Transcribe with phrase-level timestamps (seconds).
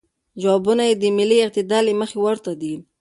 [0.41, 2.73] جوابونه د ملی اعتدال له مخې ورته دی.